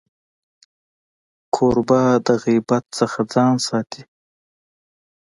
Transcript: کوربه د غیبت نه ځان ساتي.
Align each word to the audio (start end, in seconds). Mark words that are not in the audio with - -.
کوربه 1.55 2.01
د 2.25 2.27
غیبت 2.43 2.85
نه 2.97 3.05
ځان 3.33 3.55
ساتي. 3.67 4.03